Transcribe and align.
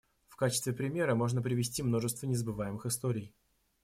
В 0.29 0.35
качестве 0.35 0.73
примера 0.73 1.13
можно 1.13 1.43
привести 1.43 1.83
множество 1.83 2.25
незабываемых 2.25 2.87
историй. 2.87 3.35